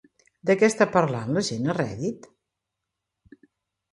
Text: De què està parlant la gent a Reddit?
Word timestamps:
De 0.49 0.53
què 0.61 0.67
està 0.71 0.85
parlant 0.93 1.35
la 1.35 1.43
gent 1.49 1.69
a 1.73 1.77
Reddit? 1.77 2.25